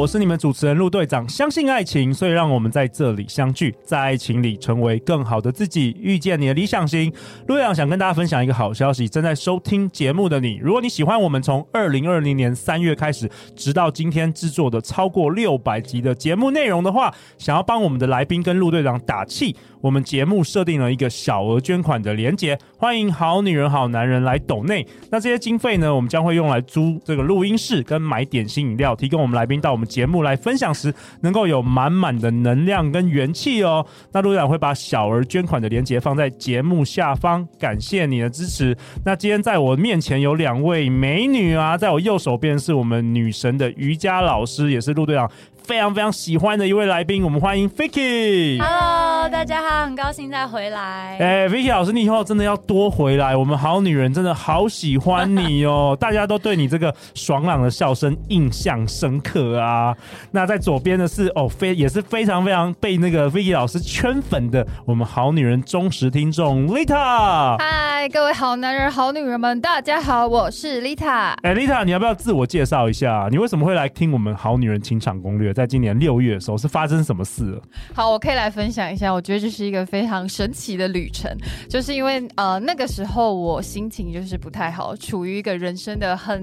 [0.00, 1.28] 我是你们主持人陆队长。
[1.28, 7.12] 相信爱情，所以让我们在这里相聚，在爱情里成为更好的自己，遇见你的理想型。
[7.48, 24.86] 陆队长想跟大家分享一个好消息：正在收听节目的你，如果你喜欢我们从二零二零年三月开始，直到今天制作的超过六百集的节目内容的话，想要帮我们的来宾跟陆队长打气，我们节目设定了一个小额捐款的连结，欢迎好女人好男人来抖内。
[25.10, 33.84] 那这些经费呢，我们将会用来租这个录音室跟买点心饮料，提供我们来宾到我们节目来分享时，能够有满满的能量跟元气哦。
[34.12, 38.74] 那陆队长会把小儿捐款的链接放在节目下方，感谢你的支持。
[39.04, 45.28] 那今天在我面前有两位美女啊，在我右手边是我们女神的瑜伽老师，也是陆队长
[45.64, 49.09] 非常非常喜欢的一位来宾，我们欢迎 Ficky。
[49.28, 51.16] 大家好，很高兴再回来。
[51.20, 59.94] 哎、欸、，Vicky 老师，你以后真的要多回来，我们好女人真的好喜欢你哦， 大家都对你这个爽朗的笑声印象深刻啊。
[60.30, 67.56] 那在左边的是哦，非也是非常非常被那个 Vicky 老师圈粉的我们好女人忠实听众 Lita。
[67.58, 71.34] 嗨，各位好男人、好女人们，大家好，我是 Lita。
[71.42, 73.28] 哎、欸、，Lita，你要不要自我介绍一下？
[73.30, 75.52] 你为什么会来听我们好女人情场攻略？
[75.52, 77.62] 在今年六月的时候，是发生什么事了？
[77.94, 79.09] 好，我可以来分享一下。
[79.12, 81.30] 我觉得这是一个非常神奇的旅程，
[81.68, 86.42] 就是因为呃那个时候我心情就是不太好，处于一个人生的很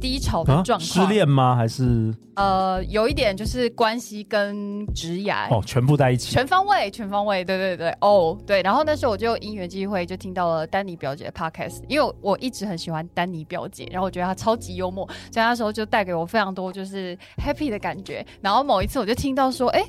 [0.00, 0.80] 低潮的状况。
[0.80, 1.54] 啊、失恋吗？
[1.54, 7.44] 还是呃有一点就是关系跟职涯哦全部在一起，全方位，全方位。
[7.44, 8.60] 对对对，哦对。
[8.62, 18.26] 然后那时候我就因缘际会就听到了丹尼表姐的 podcast，因为我一直很喜欢丹尼表姐，然后我觉得她超级幽默，所以那时候就带给我非常多就是 happy 的感觉。
[18.40, 19.84] 然后然后某一次我就听到说，哎，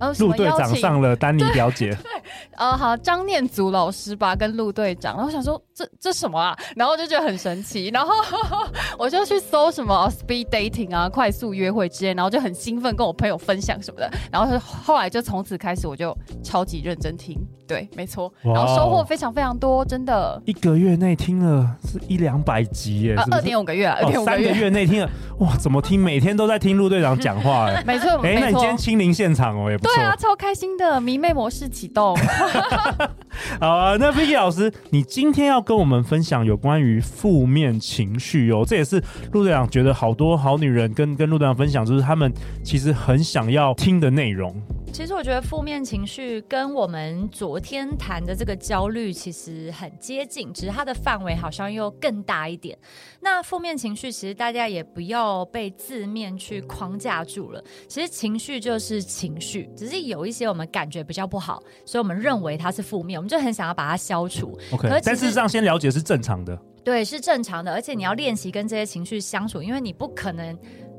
[0.00, 2.10] 呃，陆队长上了丹妮表姐， 对，
[2.56, 6.58] 呃，好，张念祖老师吧，跟陆队长，然后我想说这这什么啊？
[6.74, 8.12] 然后我就觉得很神奇，然后
[8.98, 16.12] 我就去搜什么 speed dating 啊，快速约会之类，然后就很兴奋跟我朋友分享什么的，然后后来就从此开始我就
[16.42, 17.38] 超级认真听，
[17.68, 26.02] 对，没错，然后收获非常非常多，真的，一个月内听了是一两百集耶，二点五个月，二点五个月，三个月内听了，哇，怎么听？
[26.02, 28.08] 每天都在听陆队长讲话，哎， 没错。
[28.22, 29.94] 哎、欸，那你今天亲临现场哦，也不错。
[29.94, 32.16] 对啊，超开心的，迷妹模式启动。
[33.60, 39.02] 好啊，那 Vicky 老师，你今天要跟我们分享有关于负面情绪哦，这也是
[39.32, 44.54] 陆队长觉得好多好女人跟跟陆队长分享，就是他们其实很想要听的内容。
[44.92, 52.76] 其实我觉得负面情绪跟我们昨天谈的这个焦虑其实很接近，只是它的范围好像又更大一点。
[53.20, 64.58] 那负面情绪其实大家也不要被字面去框架住了，其实情绪就是情绪，只是有一些我们感觉比较不好，所以我们认为它是负面，我们就很想要把它消除。
[64.72, 70.58] OK，但事实上先了解是正常的，对，是正常的，而且你要练习跟这些情绪相处，因为你不可能。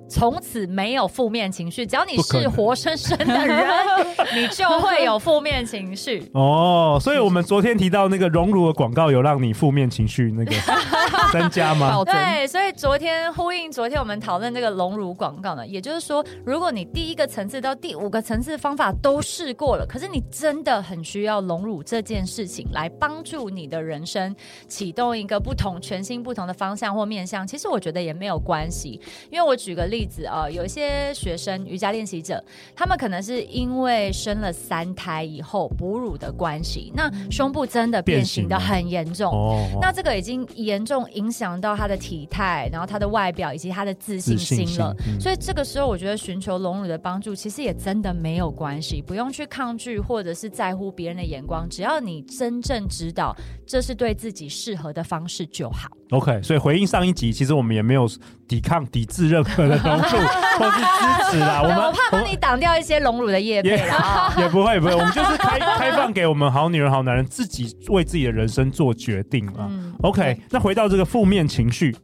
[0.09, 3.67] 从此没有负面情绪，只要你是活生生的人，
[4.35, 6.29] 你就会有负面情绪。
[6.33, 10.51] 哦，所以我们昨天提到那个荣辱的广告，有让你负面情绪那个
[11.31, 12.03] 增加吗？
[12.03, 24.35] 对，所以昨天呼应昨天我们讨论这个荣辱广告呢，也就是说，如果你第一个层次到第五个层次的方法都试过了，可是你真的很需要荣辱这件事情来帮助你的人生
[24.67, 28.99] 启动一个不同、全新、不同的方向或面向，其实我觉得也没有关系，
[29.29, 29.98] 因为我举个例。
[29.99, 32.41] 例子啊、呃，有一些学生瑜伽练习者，
[32.73, 39.29] 他们可能是因为生了三胎以后哺乳的关系，那胸部真的变形的很严重，
[39.81, 44.95] 那这个已经严重影响到他的体态，然后他的外表以及他的自信心了。
[45.03, 53.35] 心嗯、所以这个时候，我觉得寻求隆乳的帮助，其实也真的没有关系，不用去抗拒或者是在乎别人的眼光，只要你真正知道
[53.67, 55.89] 这是对自己适合的方式就好。
[56.11, 58.09] OK，所以回应上一集，其实我们也没有
[58.47, 59.77] 抵抗、抵制任何的。
[59.77, 60.03] 融 入
[60.57, 69.67] 或是支持啦，我们我怕帮你挡掉一些荣辱的业配啦，也不会不会，我们就是开开放给我们好女人好男人自己为自己的人生做决定啊。
[69.69, 71.95] 嗯、OK，那回到这个负面情绪。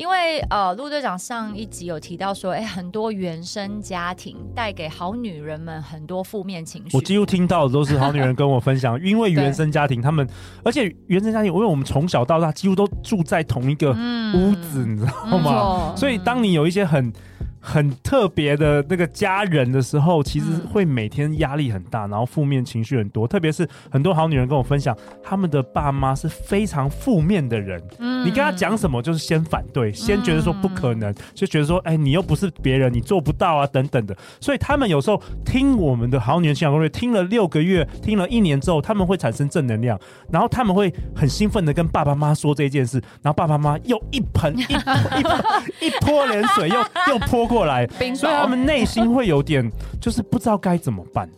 [0.00, 6.96] 因为呃，陆队长上一集有提到说，哎，很多原生家庭带给好女人们很多负面情绪。
[6.96, 10.26] 我几乎听到的都是好女人跟我分享，因为原生家庭，他们
[10.64, 15.90] 而且原生家庭，因为我们从小到大几乎都住在同一个屋子，嗯、你知道吗？
[15.90, 17.12] 嗯、所以当你有一些很
[17.60, 23.28] 很特别的那个家人的时候，其实会每天压力很大，然后负面情绪很多。
[23.28, 27.78] 特别是很多好女人跟我分享，他们的爸妈是非常负面的人。
[27.98, 34.16] 嗯，你跟他讲什么，就是先反对，先觉得说不可能，就觉得说，哎，你又不是别人，你做不到啊，等等的。
[34.40, 46.76] 所以他们有时候听我们的好女人情感攻略，听了六个月，听了一年之后，他们会产生正能量，然后他们会很兴奋的跟爸爸妈妈说这件事，然后爸爸妈妈又一盆一一 一泼冷水，又
[47.12, 47.49] 又泼。
[47.50, 49.68] 过来，所以他们内心会有点，
[50.00, 51.28] 就是不知道该怎么办。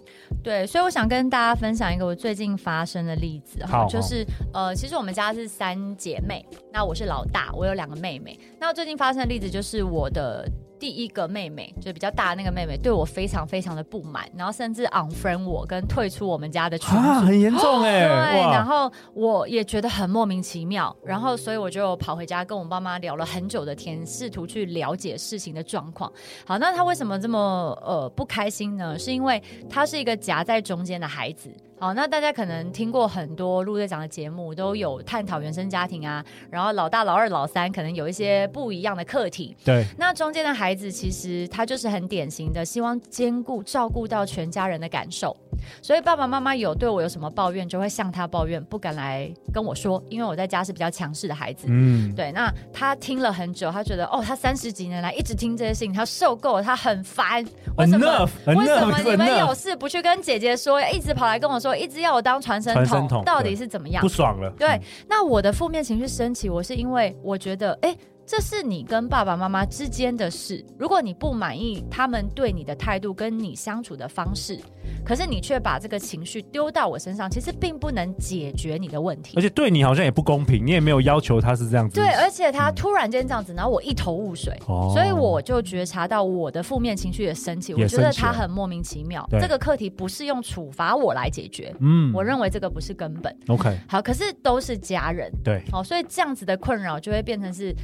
[0.43, 8.39] 对，所以我想跟大家分享一个我最近发生的例子哈，就是呃，其实我们家是三姐妹，那我是老大，我有两个妹妹。
[8.61, 10.49] 那最近发生的例子就是我的。
[10.83, 18.33] 第一个妹妹就比较大的那个妹妹对我非常非常的不满，然后甚至 unfriend 我跟退出我们家的群啊，很严重哎、 欸。
[18.33, 26.13] 对，然后我也觉得很莫名其妙，然后所以我就跑回家跟我爸妈聊了很久的天，试图去了解事情的状况。
[26.45, 27.39] 好，那她为什么这么
[27.87, 28.99] 呃不开心呢？
[28.99, 29.41] 是因为
[29.71, 31.51] 她是一个夹在中间的孩子。
[31.79, 39.57] 好，那大家可能听过很多陆队长的节目，都有探讨原生家庭啊，然后老大、老二、老三可能有一些不一样的课题。
[39.65, 45.37] 对，那中间的孩子其实他就是很典型的，希望兼顾照顾到全家人的感受。
[45.81, 51.67] 所以爸爸妈妈有对我有什么抱怨，就会向他抱怨，不敢来跟我说，因为我在家是比较强势的孩子。
[51.69, 52.31] 嗯，对。
[52.33, 57.45] 那他听了很久，他觉得哦，他三十几年来一直听这些事情，他受够了，他很烦。
[57.77, 62.75] 为什么？Enough, 为什么你们有事不去跟姐姐说，一直跑来跟我说，一直要我当传声
[63.09, 64.01] 筒，到底是怎么样？
[64.03, 64.51] 不爽了。
[64.59, 67.97] 对，那我的负面情绪升起，我是因为我觉得，哎。
[68.33, 70.65] 这是你跟爸爸妈妈之间的事。
[70.79, 74.59] 如果你不满意他们对你的态度，跟你相处的方式，
[75.05, 79.35] 可是你却把这个情绪丢到我身上，其实并不能解决你的问题。
[79.37, 81.97] 而且对你好像也不公平，你也没有要求他是这样子。
[81.97, 87.75] 对，而且他突然间这样子，然后我一头雾水，嗯、所以我就觉察到我的负面情绪也升起。
[87.75, 89.29] 我觉得他很莫名其妙。
[89.33, 91.71] 这个课题不是用处罚我来解决。
[91.81, 93.37] 嗯，我认为这个不是根本。
[93.49, 95.31] OK，好，可是都是家人。
[95.45, 97.77] 对，好，所以这样子的困扰就会变成是。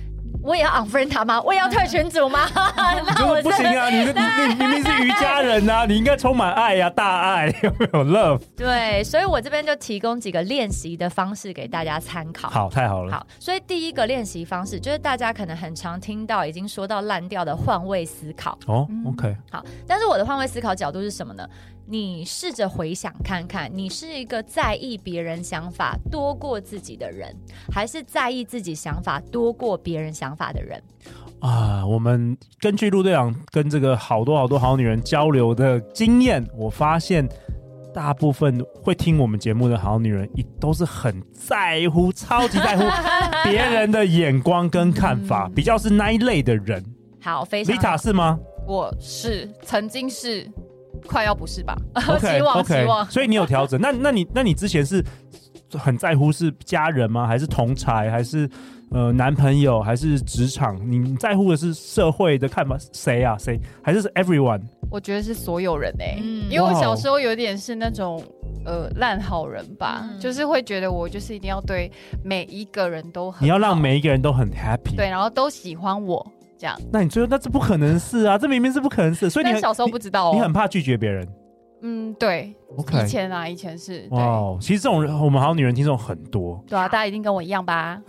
[0.42, 1.40] 我也要 unfriend 他吗？
[1.42, 2.48] 我也要退群组吗？
[2.54, 3.90] 那我不行啊！
[3.90, 4.04] 你你
[4.48, 8.40] 你明明是瑜伽人呐、啊， 你应该充满爱呀、啊，大爱 有没有 love？
[8.56, 12.48] 对，所以我这边就提供几个练习的方式给大家参考。
[12.48, 13.12] 好，太好了。
[13.12, 18.58] 好，所以第一个练习方式就是大家可能很常听到，已经说到烂掉的换位思考。
[18.66, 19.36] 哦，OK。
[19.50, 21.46] 好，但是我的换位思考角度是什么呢？
[21.90, 27.34] 你试着回想看看，你是一个在意别人想法多过自己的人，
[27.72, 30.82] 还是在意自己想法多过别人想法的人？
[31.40, 37.26] 啊，我们根据陆队长跟这个好多好多好女人交流的经验，我发现
[37.94, 42.84] 大部分会听我们节目的好女人，也都是很在乎、超级在乎
[43.48, 46.84] 别人的眼光跟看法，嗯、比较是那一类的人。
[47.22, 47.74] 好，非常。
[47.74, 48.38] 丽塔是吗？
[48.66, 50.46] 我是，曾经是。
[51.06, 53.10] 快要不是吧？Okay, 希望 okay, 希望。
[53.10, 53.80] 所以你有调整？
[53.80, 55.04] 那那你那你之前是
[55.72, 57.26] 很在乎是家人吗？
[57.26, 58.10] 还是同才？
[58.10, 58.48] 还是
[58.90, 59.80] 呃男朋友？
[59.80, 60.78] 还是职场？
[60.90, 62.76] 你在乎的是社会的看法？
[62.92, 63.36] 谁啊？
[63.38, 63.60] 谁？
[63.82, 64.62] 还是是 everyone？
[64.90, 68.24] 我觉得是所有人哎、欸，嗯、因为我小时候有点是那种
[68.64, 71.92] 呃烂好人吧，嗯、就是会觉得我就是一定要对
[72.24, 76.26] 每一个人都很，你要让每一个人都很 happy，对，然后都喜欢我。
[76.58, 78.36] 这样，那你觉得那这不可能是啊？
[78.36, 81.26] 这明明是不可能是， 所以你小时候不知道、哦，你很怕拒绝别人。
[81.80, 82.52] 嗯，对。
[82.76, 83.04] Okay.
[83.04, 84.08] 以前啊，以前是。
[84.10, 86.60] 哦，wow, 其实这种人，我们好女人听众很多。
[86.66, 88.02] 对啊，大家一定跟我一样吧？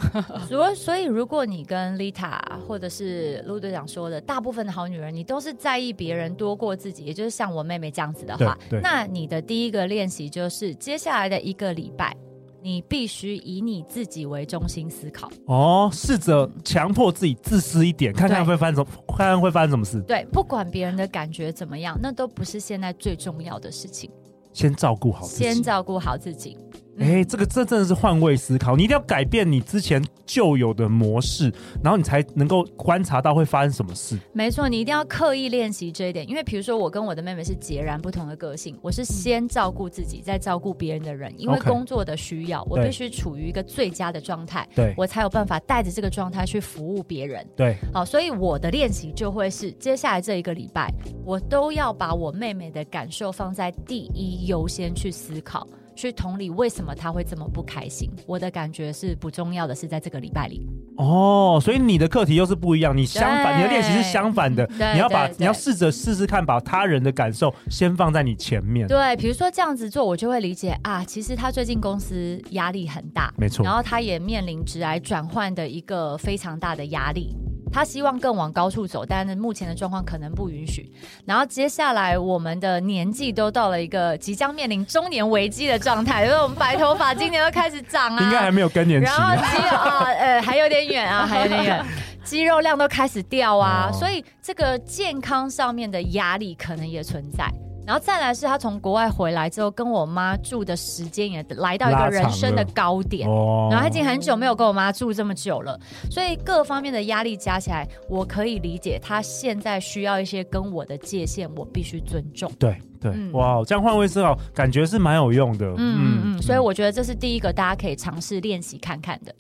[0.48, 12.18] 所 所以，如果你跟丽塔或者是陆队长说的，大部分的好女人，你都是在意别人多过自己，也就是像我妹妹这样子的话，那你的第一个练习就是接下来的一个礼拜。
[12.62, 20.02] 你必须以你自己为中心思考哦，试着强迫自己自私一点，看看会发生什么，看看会发生什么事。
[20.02, 24.12] 对，不管别人的感觉怎么样，那都不是现在最重要的事情。
[24.52, 26.58] 先照顾好自己，先照顾好自己。
[27.00, 31.52] 哎、欸，这个这真的是换位思考，你一定要改变你之前旧有的模式，
[31.82, 34.20] 然后你才能够观察到会发生什么事。
[34.34, 47.48] 没错，你一定要刻意练习这一点，因为比如说我跟我的妹妹是截然不同的个性，我是先照顾自己，再照顾别人的人，因为工作的需要.我必须处于一个最佳的状态，对我才有办法带着这个状态去服务别人。
[47.56, 55.66] 对，好，所以我的练习就会是接下来这一个礼拜，我都要把我妹妹的感受放在第一优先去思考。
[56.00, 58.10] 去同理为什么他会这么不开心？
[58.26, 60.66] 我的感觉是不重要的，是在这个礼拜里。
[60.96, 64.66] 哦，所以你的课题又是不一样，你相反，你的练习是相反的。
[64.94, 68.88] 你要把你要试着试试看，把他人的感受先放在你前面。
[68.88, 77.36] 对，比如说这样子做，我就会理解啊，其实他最近公司压力很大，没错，然后他也面临职癌转换的一个非常大的压力。
[77.72, 80.92] 他希望更往高处走，但是目前的状况可能不允许。
[81.26, 91.86] 然后接下来我们的年纪都到了一个即将面临中年危机的状态，因为我们白头发今年都开始长啊，应该还没有更年期，然后肌肉啊，呃，还有点远啊，还有点远，
[92.24, 97.46] 肌肉量都开始掉啊，哦、所以这个健康上面的压力可能也存在。
[97.86, 103.28] 然后再来是他从国外回来之后，跟我妈住的时间也来到一个人生的高点。
[103.28, 105.80] 然后他已经很久没有跟我妈住这么久了，
[106.12, 112.52] 所以各方面的压力加起来，我可以理解他现在需要一些跟我的界限，我必须尊重。
[112.60, 112.80] 对。
[113.00, 115.66] 对，嗯、哇，这样换位思考感觉是蛮有用的。
[115.66, 119.34] 嗯嗯嗯，所以我觉得这是第一个大家可以尝试练习看看的。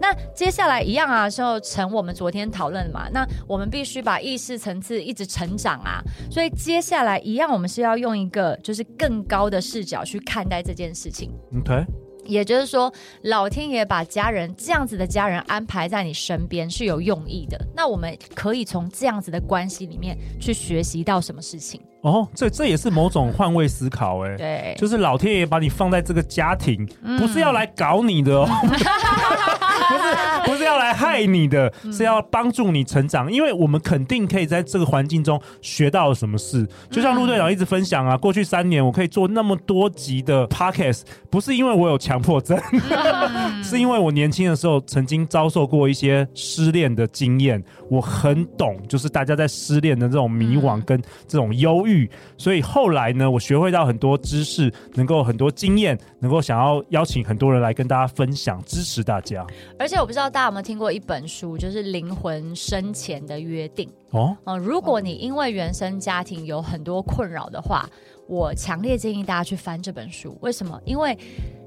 [0.00, 3.08] 那接下来一样啊，就成我们昨天讨论嘛。
[3.12, 6.02] 那我们必须把意识层次一直成长啊。
[6.30, 11.30] 所以接下来一样，我们是要用一个就是更高的视角去看待这件事情。
[11.60, 11.84] OK，
[12.24, 17.58] 也就是说，老天爷把家人这样子的家人安排在你身边是有用意的。
[17.74, 21.80] 那我们可以从这样子的关系里面去学习到什么事情？
[22.02, 28.48] 哦，这这也是某种换位思考哎，对，就是老天爷把你放在这个家庭，嗯、不是要来搞你的哦，
[29.92, 30.12] 不是
[30.52, 36.66] 不是要来害你的，嗯、是要帮助你成长，因为我们肯定可以在这个环境中学到什么事。
[36.90, 52.10] 就像陆队长一直分享啊，过去三年我可以做那么多集的 podcast，不是因为我有强迫症，嗯、 是因为我年轻的时候曾经遭受过一些失恋的经验，我很懂，就是大家在失恋的这种迷惘跟这种忧郁。
[52.36, 59.46] 所以后来呢，我学会到很多知识，能够很多经验，能够想要邀请很多人来跟大家分享，支持大家。
[59.82, 64.36] 而且我不知道大家有没有听过一本书，就是《灵魂生前的约定》哦。
[64.44, 67.84] 嗯，如果你因为原生家庭有很多困扰的话，
[68.28, 70.38] 我强烈建议大家去翻这本书。
[70.40, 70.80] 为什么？
[70.84, 71.18] 因为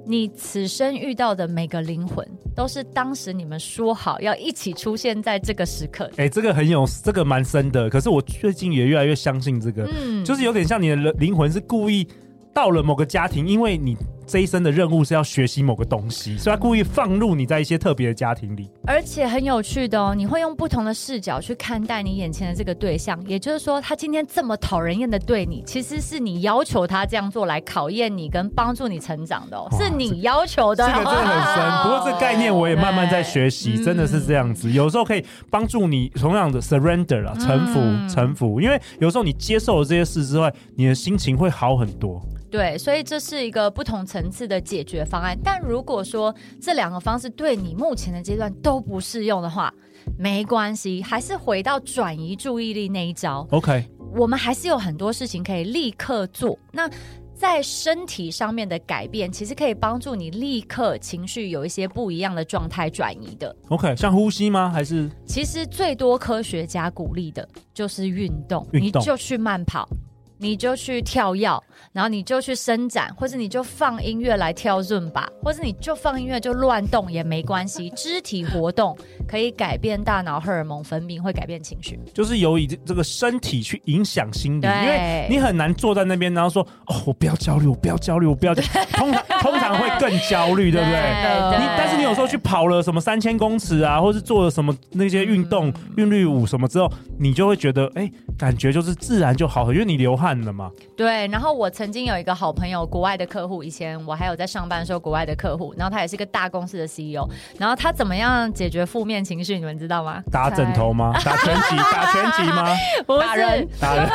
[0.05, 6.05] 你此生遇到的每个灵魂，都是当时你们说好要一起出现在这个时刻。
[6.11, 7.89] 哎、欸，这个很有，这个蛮深的。
[7.89, 12.07] 可是我最近也越来越相信这个，嗯，就是有点像你的灵魂是故意
[12.53, 13.97] 到了某个家庭，因为你。
[14.27, 20.13] 这一生的任务是要学习某个东西，所以他故意放入你在一些特别的家庭里，而且很有趣的哦。
[20.15, 30.85] 你会用不同的视角去看待你眼前的这个对象，也就是说，他今天这么讨人厌的对你，其实是你要求他这样做来考验你跟帮助你成长的哦，是你要求的。
[30.87, 34.71] 这个真的很深，不过这概念我也慢慢在学习，真的是这样子。
[34.71, 37.79] 有时候可以帮助你同样的 surrender 啊，臣服，
[38.13, 38.59] 臣服。
[38.59, 42.21] 因为有时候你接受了这些事之外，你的心情会好很多。
[42.55, 45.37] 对，所以这是一个不同层次的解决方案。
[45.43, 49.73] 但如果说这两个方式对你目前的阶段都不适用的话，
[50.17, 53.45] 没关系，还是回到转移注意力那一招。
[53.51, 53.85] OK，
[54.15, 56.57] 我们还是有很多事情可以立刻做。
[56.71, 56.89] 那
[57.33, 63.53] 在身体上面的改变，其实可以帮助你立刻情绪有一些不一样的状态转移的。
[63.67, 64.69] OK，像呼吸吗？
[64.69, 65.09] 还是？
[65.25, 69.89] 其实最多科学家鼓励的就是运动，运动，你就去慢跑。
[70.37, 71.61] 你就去跳跃，
[71.93, 77.89] 然后你就去伸展，或者你就放音乐来跳润吧，或者你就放音乐就乱动也没关系。
[77.91, 81.97] 肢体活动可以改变大脑荷尔蒙分泌，会改变情绪。
[82.13, 88.67] 就是由以这个身体去影响心理，因为你很难坐在那边，然后说哦，我不要焦虑，我不要焦虑，我不要焦虑。
[88.91, 90.95] 通常通常会更焦虑，对不对？
[91.51, 100.24] 对你但是你有时候去跑了什么三千公尺啊，或是做了什么那些运动、韵律舞什么之后，你就会觉得哎，感觉就是自然就好了，因为你流汗。
[100.25, 100.71] 看了吗？
[100.97, 107.29] 对，然后我曾经有一个好朋友，国外的客户，以前我还有在上班的时候，国外的客户，然后他也是一个大公司的 CEO，
[107.59, 109.59] 然后他怎么样解决负面情绪？
[109.59, 110.23] 你们知道吗？
[110.31, 111.13] 打枕头吗？
[111.23, 111.77] 打拳击？
[111.77, 112.75] 打拳击吗？
[113.05, 114.09] 不是，打人，打人，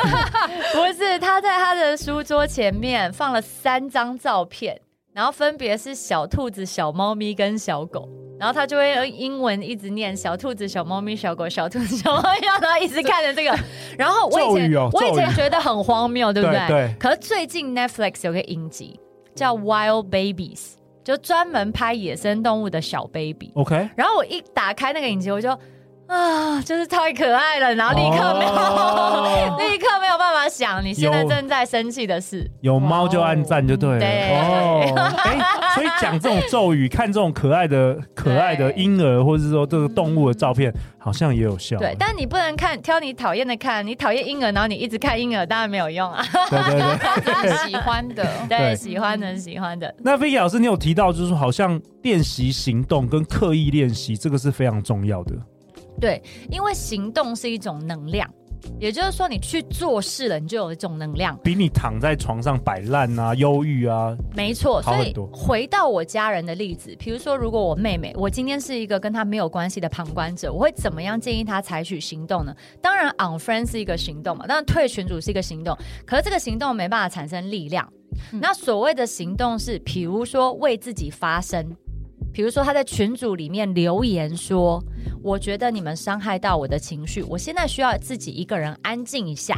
[0.75, 4.81] 不是，他在他的书桌前面放了三张照片，
[5.13, 8.09] 然后分别是小兔子、小猫咪跟小狗。
[8.39, 13.55] 然后他就会用英文一直念小兔子、小猫咪、小狗、小兔子、小猫咪，然后一直看着这个。
[13.99, 16.59] 然后我以前、哦、我以前觉得很荒谬，对不对？
[16.67, 16.95] 对，对。
[16.99, 18.99] 可是最近 Netflix 有个影集
[19.35, 20.73] 叫 Wild Babies，
[21.05, 23.53] 就专门拍野生动物的小 baby。
[23.57, 23.91] OK。
[23.95, 25.51] 然后我一打开那个影集，我就。
[26.11, 32.51] 啊，就是太可爱了，然后立刻没有，哦、 立刻没有办法想你现在正在生气的事。
[32.63, 34.01] 有猫就按赞就对了。
[34.01, 35.39] 对哦，哎，
[35.77, 41.79] 所以讲这种咒语，看这种可爱的、可爱的婴儿，或者是说这个动物的照片，好像也有效。
[41.79, 46.25] 对，但你不能看挑你讨厌的看，你讨厌婴儿，然后你一直看婴儿，当然没有用啊。
[46.51, 49.95] 对对对，喜欢的，对，喜欢的，喜欢的。
[50.01, 55.35] 那 Vicky 老师，你有提到，就是说好像练习行动跟刻意练习，这个是非常重要的。
[56.01, 58.29] 对，因为行动是一种能量，
[58.79, 64.81] 也就是说，你去做事了，你就有一种能量，比你躺在床上摆烂啊、忧郁啊，没错。
[64.81, 65.27] 好很多。
[65.35, 72.55] 所以回到我家人的例子，比如说，如果我妹妹，我今天是一个跟她没有关系的旁观者，我会怎么样建议她采取行动呢？
[72.81, 75.77] 当然，unfriend 是一个行动嘛，当然退群组是一个行动，
[76.07, 77.87] 可是这个行动没办法产生力量。
[78.33, 81.77] 嗯、那所谓的行动是，比如说为自己发声。
[82.33, 84.83] 比如说，他在群组里面留言说
[85.23, 89.57] ：“我觉得你们伤害到我的情绪，我现在需要自己一个人安静一下。”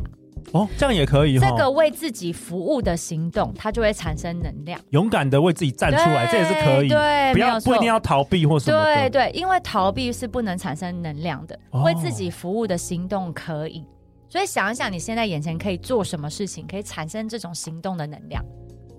[0.52, 1.38] 哦，这样也可以。
[1.38, 4.79] 这个为自己服务的行动，它就会产生能量。
[4.91, 6.88] 勇敢的为自己站出来，这也是可以。
[6.88, 8.83] 对，不要不一定要逃避或什么。
[8.83, 11.59] 对对，因为逃避是不能产生能量的。
[11.71, 13.87] 哦、为自己服务的行动可以。
[14.29, 18.45] 所以想一想，你现在眼前可以做什么事情，可以产生这种行动的能量。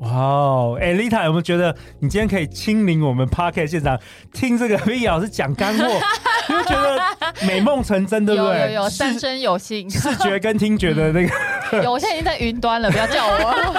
[0.04, 3.98] 哇哦，哎，Lita 有没有觉得你今天可以亲临我们 Podcast 现场，
[4.34, 5.86] 听这个 Vicky 老师讲干货，
[6.50, 7.00] 你会觉得
[7.48, 8.60] 美梦成真，对不对？
[8.60, 11.34] 有有有，三生有幸，视觉跟听觉的那个、
[11.72, 11.84] 嗯。
[11.84, 13.74] 有，我现在已经在云端了，不要叫我。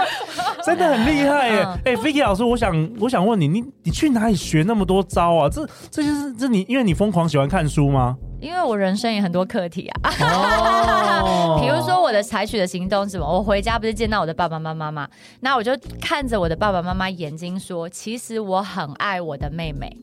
[0.66, 1.62] 真的很厉害耶！
[1.86, 5.48] 哎、嗯，Vicky 老师，我想我想问你，你你去哪里学那么多招啊？
[5.48, 8.16] 这这就是这你，因为你疯狂喜欢看书吗？
[8.40, 13.26] 因为我人生也很多课题啊，比、哦、 如说我的采取的行动是什么？
[13.26, 15.08] 我回家不是见到我的爸爸妈妈吗？
[15.40, 19.94] 那我就看着我的爸爸妈妈眼睛说，其实我很爱我的妹妹，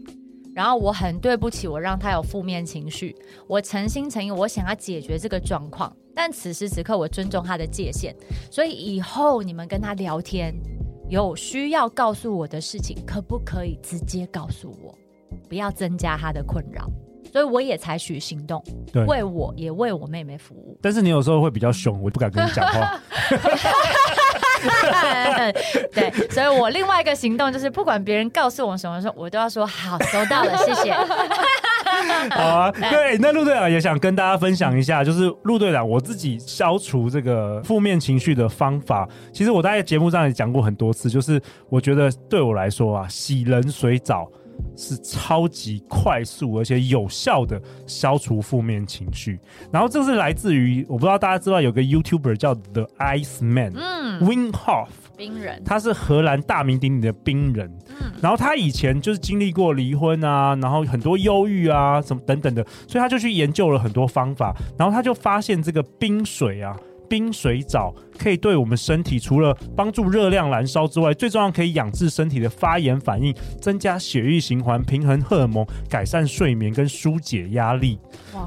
[0.54, 3.16] 然后我很对不起我让她有负面情绪，
[3.48, 8.16] 我诚心诚意我想要解决这个状况，但此时此刻我尊重她的界限，
[8.52, 10.54] 所以以后你们跟她聊天
[11.10, 14.94] 有需要告诉我的事情，可不可以直接告诉我，
[15.50, 16.88] 不要增加她的困扰。
[17.32, 20.78] 所以我也采取行动，对，为我也为我妹妹服务。
[20.82, 23.00] 但是你有时候会比较凶，我不敢跟你讲话。
[25.94, 30.92] 对，所以我另外一个行动就是，不管别人告诉我什么时候，我都要说好，收到了，谢谢。
[32.32, 39.08] 好啊， 对，那陆队长也想跟大家分享一下，就是陆队长我自己消除这个负面情绪的方法。
[39.32, 44.28] 其实我在节目上也讲过很多次，就是我觉得对我来说啊，洗冷水澡。
[44.76, 49.40] 是超级快速而且有效的消除负面情绪，
[49.72, 66.78] 然后这是来自于我不知道大家知道有个 YouTuber 叫 The Ice Man，嗯，Wim Hof 冰人，他是荷兰大名鼎鼎的冰人，嗯，然后他以前就是经历过离婚啊，然后很多忧郁啊什么等等的，所以他就去研究了很多方法，然后他就发现这个冰水啊。
[67.10, 77.98] 冰水澡可以对我们身体除了帮助热量燃烧之外，最重要可以养治身体的发炎反应，增加血液循环，平衡荷尔蒙，改善睡眠跟疏解压力。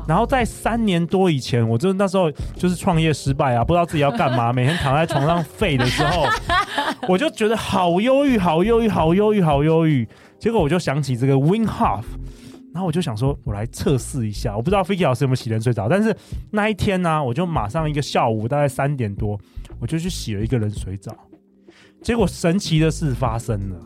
[0.07, 6.27] 然后在三年多以前，我就那时候就是创业失败啊，不知道自己要干嘛，每天躺在床上废的时候，
[7.09, 10.09] 我就觉得好忧郁，好忧郁，好忧郁，好忧郁。
[10.39, 12.05] 结果我就想起这个 Wim Hof。
[12.73, 14.57] 然后我就想说，我来测试一下。
[14.57, 16.15] 我不知道 Vicky 老师有没有洗冷水澡，但是
[16.51, 19.39] 那一天呢、啊，我就马上一个下午大概三点多，
[19.81, 21.17] 我就去洗了一个冷水澡。
[22.01, 23.77] 结果神奇的事发生了，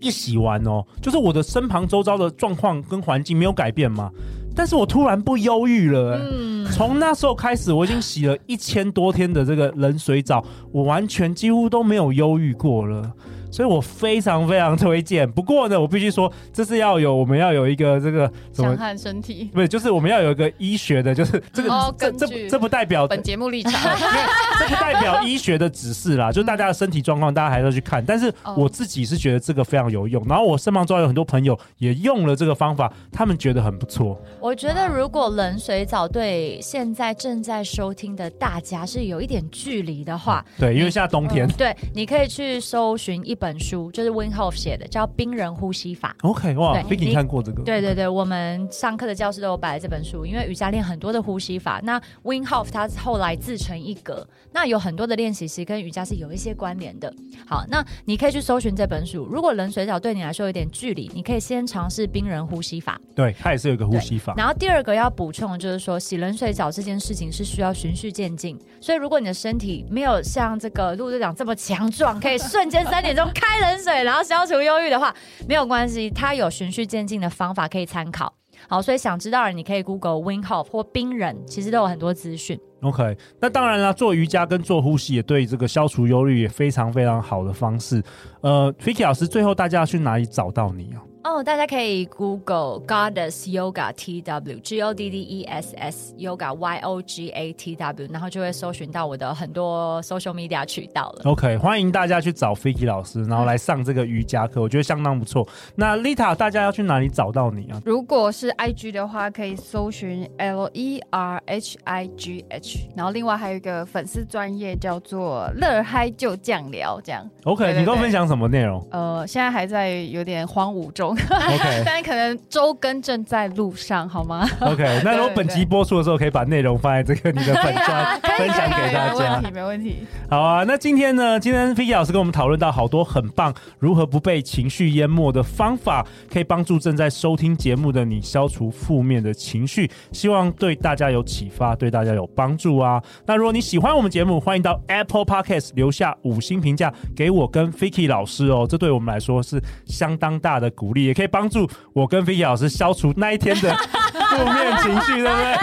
[0.00, 4.10] 一洗完哦，就是我的身旁周遭的状况跟环境没有改变嘛，
[4.56, 6.18] 但是我突然不忧郁了。
[6.18, 13.12] 嗯，从那时候开始，我已经洗了一千多天的这个冷水澡，我完全几乎都没有忧郁过了。
[13.50, 15.30] 所以我非常非常推荐。
[15.30, 23.72] 不过呢，我必须说，这是要有我们要有一个这个强悍身体，不是，就是我们要有一个医学的，就是这个、哦、这这这不代表本节目立场，
[24.58, 26.30] 这不代表医学的指示啦。
[26.30, 28.04] 就大家的身体状况，大家还是要去看。
[28.04, 30.24] 但是我自己是觉得这个非常有用。
[30.28, 34.20] 然后我身旁周围有很多朋友也用了这个方法，他们觉得很不错。
[34.40, 46.14] 我觉得如果冷水澡对现在正在收听的大家是有一点距离的话，嗯、对，因为现在冬天，嗯、对，你可以去搜寻一本书就是 w i n h o f 写的，叫《冰人呼吸法》。
[46.28, 47.62] OK，哇，Vicky 你看过这个？
[47.64, 50.26] 对对对，我们上课的教室都有摆了这本书。
[50.26, 57.12] 因为瑜伽练很多的呼吸法，那 w i n h o f 他后来自成一格，那有很多的练习其实跟瑜伽是有一些关联的。
[57.46, 59.24] 好，那你可以去搜寻这本书。
[59.24, 63.00] 如果冷水澡对你来说有点距离，你可以先尝试冰人呼吸法。
[63.14, 64.34] 对，它也是有一个呼吸法。
[64.36, 68.58] 然后第二个要补充的就是说，洗冷水澡这件事情是需要循序渐进。
[68.80, 75.14] 所以如果你的身体没有像这个陆队长这么强壮，可以瞬间三点钟开冷水，然后消除忧郁的话，
[75.48, 78.32] 没有关系，它有循序渐进的方法可以参考。
[78.68, 82.60] 好，所以想知道的你可以 Google Wim Hof 或冰人，其实都有很多资讯。
[82.82, 88.02] OK，那当然了，做瑜伽跟做呼吸也对这个消除忧郁也非常非常好的方式。
[88.42, 91.00] 呃，Vicky 老师，最后大家要去哪里找到你啊？
[91.22, 97.02] 哦，大家可以 Google Goddess Yoga T W G O D D E S S Yoga Y O
[97.02, 101.24] G A T W，然后就会搜寻到我的很多 social media 渠道了。
[101.24, 105.46] OK，欢迎大家去找 Vicky 老师，然后来上这个瑜伽课，我觉得相当不错。
[105.74, 107.82] 那 Lita，大家要去哪里找到你啊？
[107.84, 117.28] 如果是 IG 的话，可以搜寻 L E R H I G H，然后另外还有一个粉丝专业叫做乐嗨就酱聊，这样。
[117.44, 118.82] OK，对对对，你跟我分享什么内容？
[118.90, 121.09] 呃，现在还在有点荒芜中。
[121.10, 129.40] OK， 但可能周更正在路上，好吗？OK， 那如果本集播出的时候，可以把内容放在这个你的粉专分享给大家。
[129.40, 129.96] 没问题，没问题。
[130.28, 131.38] 好啊，那今天呢？
[131.38, 139.90] 今天 Vicky 老师跟我们讨论到好多很棒，如何不被情绪淹没的方法，可以帮助正在收听节目的你消除负面的情绪。
[140.12, 143.02] 希望对大家有启发，对大家有帮助啊。
[143.26, 155.56] 那如果你喜欢我们节目，欢迎到 Apple Podcast 留下五星评价给我跟 Vicky 老师哦，这对我们来说是相当大的鼓励，也可以帮助我跟 Vicky 老师消除那一天的负面情绪，对不对？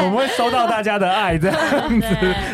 [0.04, 2.06] 我们会收到大家的爱，这样子，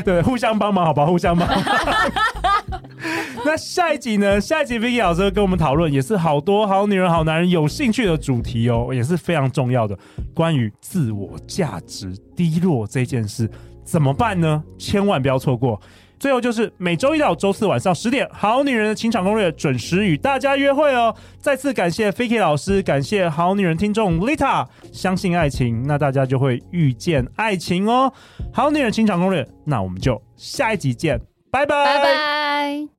[0.04, 1.62] 对，互相帮忙，好吧，互相帮忙。
[3.44, 4.40] 那下一集呢？
[4.40, 9.96] 下一集 Vicky 老师跟我们讨论，也是好多好女人、好男人有兴趣的主题哦，也是非常重要的，
[10.34, 13.48] 关于自我价值低落这件事，
[13.84, 14.62] 怎么办呢？
[14.78, 15.80] 千万不要错过。
[16.18, 21.14] 最后就是每周一到周四晚上十点，《好女人的情场攻略》准时与大家约会哦。
[21.38, 28.12] 再次感谢 Ficky 老师，感谢好女人听众 Lita，相信爱情，那大家就会遇见爱情哦。
[28.52, 32.95] 《好女人情场攻略》，那我们就下一集见，拜拜，拜拜。